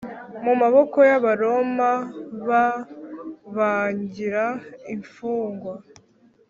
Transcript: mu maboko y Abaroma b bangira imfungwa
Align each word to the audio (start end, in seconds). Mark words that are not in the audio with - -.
mu 0.43 0.53
maboko 0.61 0.97
y 1.09 1.11
Abaroma 1.17 1.89
b 2.47 2.49
bangira 3.55 4.45
imfungwa 4.93 5.73